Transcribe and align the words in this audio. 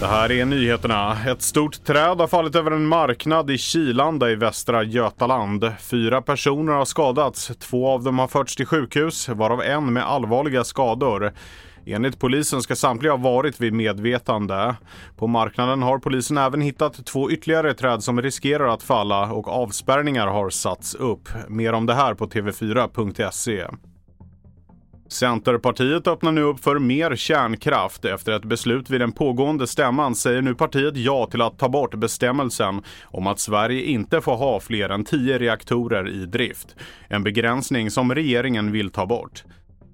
Det 0.00 0.06
här 0.06 0.32
är 0.32 0.44
nyheterna. 0.44 1.16
Ett 1.26 1.42
stort 1.42 1.84
träd 1.84 2.20
har 2.20 2.26
fallit 2.26 2.56
över 2.56 2.70
en 2.70 2.86
marknad 2.86 3.50
i 3.50 3.58
Kilanda 3.58 4.30
i 4.30 4.34
Västra 4.34 4.82
Götaland. 4.82 5.72
Fyra 5.80 6.22
personer 6.22 6.72
har 6.72 6.84
skadats. 6.84 7.52
Två 7.58 7.88
av 7.88 8.04
dem 8.04 8.18
har 8.18 8.28
förts 8.28 8.56
till 8.56 8.66
sjukhus, 8.66 9.28
varav 9.28 9.62
en 9.62 9.92
med 9.92 10.06
allvarliga 10.06 10.64
skador. 10.64 11.32
Enligt 11.86 12.18
polisen 12.18 12.62
ska 12.62 12.76
samtliga 12.76 13.12
ha 13.12 13.16
varit 13.16 13.60
vid 13.60 13.72
medvetande. 13.72 14.76
På 15.16 15.26
marknaden 15.26 15.82
har 15.82 15.98
polisen 15.98 16.38
även 16.38 16.60
hittat 16.60 17.06
två 17.06 17.30
ytterligare 17.30 17.74
träd 17.74 18.02
som 18.02 18.22
riskerar 18.22 18.68
att 18.68 18.82
falla 18.82 19.32
och 19.32 19.48
avspärrningar 19.48 20.26
har 20.26 20.50
satts 20.50 20.94
upp. 20.94 21.28
Mer 21.48 21.72
om 21.72 21.86
det 21.86 21.94
här 21.94 22.14
på 22.14 22.26
tv4.se. 22.26 23.66
Centerpartiet 25.08 26.06
öppnar 26.06 26.32
nu 26.32 26.42
upp 26.42 26.60
för 26.60 26.78
mer 26.78 27.16
kärnkraft. 27.16 28.04
Efter 28.04 28.32
ett 28.32 28.44
beslut 28.44 28.90
vid 28.90 29.00
den 29.00 29.12
pågående 29.12 29.66
stämman 29.66 30.14
säger 30.14 30.42
nu 30.42 30.54
partiet 30.54 30.96
ja 30.96 31.26
till 31.26 31.42
att 31.42 31.58
ta 31.58 31.68
bort 31.68 31.94
bestämmelsen 31.94 32.82
om 33.04 33.26
att 33.26 33.38
Sverige 33.38 33.82
inte 33.82 34.20
får 34.20 34.36
ha 34.36 34.60
fler 34.60 34.88
än 34.88 35.04
tio 35.04 35.38
reaktorer 35.38 36.08
i 36.08 36.26
drift. 36.26 36.76
En 37.08 37.22
begränsning 37.22 37.90
som 37.90 38.14
regeringen 38.14 38.72
vill 38.72 38.90
ta 38.90 39.06
bort. 39.06 39.44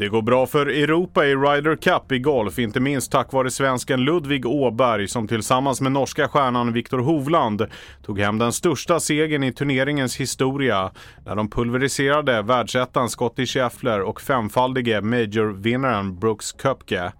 Det 0.00 0.08
går 0.08 0.22
bra 0.22 0.46
för 0.46 0.66
Europa 0.66 1.26
i 1.26 1.36
Ryder 1.36 1.76
Cup 1.76 2.12
i 2.12 2.18
golf, 2.18 2.58
inte 2.58 2.80
minst 2.80 3.12
tack 3.12 3.32
vare 3.32 3.50
svensken 3.50 4.00
Ludvig 4.00 4.46
Åberg 4.46 5.08
som 5.08 5.28
tillsammans 5.28 5.80
med 5.80 5.92
norska 5.92 6.28
stjärnan 6.28 6.72
Viktor 6.72 6.98
Hovland 6.98 7.66
tog 8.02 8.20
hem 8.20 8.38
den 8.38 8.52
största 8.52 9.00
segern 9.00 9.42
i 9.42 9.52
turneringens 9.52 10.16
historia 10.16 10.90
när 11.26 11.36
de 11.36 11.50
pulveriserade 11.50 12.42
världsettan 12.42 13.08
Scottie 13.08 13.46
Scheffler 13.46 14.00
och 14.00 14.20
femfaldige 14.20 15.00
majorvinnaren 15.00 16.18
Brooks 16.18 16.52
Koepke. 16.52 17.12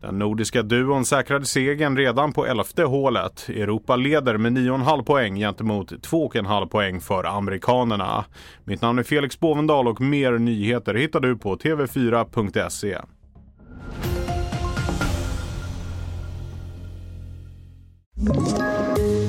Den 0.00 0.18
nordiska 0.18 0.62
duon 0.62 1.04
säkrade 1.04 1.46
segern 1.46 1.96
redan 1.96 2.32
på 2.32 2.46
elfte 2.46 2.82
hålet. 2.82 3.48
Europa 3.48 3.96
leder 3.96 4.36
med 4.36 4.52
9,5 4.52 5.04
poäng 5.04 5.36
gentemot 5.36 5.92
2,5 5.92 6.68
poäng 6.68 7.00
för 7.00 7.24
amerikanerna. 7.24 8.24
Mitt 8.64 8.82
namn 8.82 8.98
är 8.98 9.02
Felix 9.02 9.40
Bovendal 9.40 9.88
och 9.88 10.00
mer 10.00 10.32
nyheter 10.32 10.94
hittar 10.94 11.20
du 11.20 11.36
på 11.36 11.56
tv4.se. 11.56 12.98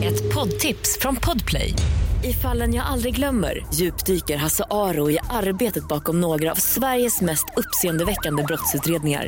Ett 0.03 0.33
poddtips 0.33 0.99
från 0.99 1.15
Podplay. 1.15 1.73
I 2.23 2.33
fallen 2.33 2.73
jag 2.73 2.85
aldrig 2.85 3.15
glömmer 3.15 3.65
djupdyker 3.73 4.37
Hasse 4.37 4.63
Aro 4.69 5.11
i 5.11 5.17
arbetet 5.29 5.87
bakom 5.87 6.21
några 6.21 6.51
av 6.51 6.55
Sveriges 6.55 7.21
mest 7.21 7.45
uppseendeväckande 7.57 8.43
brottsutredningar 8.43 9.27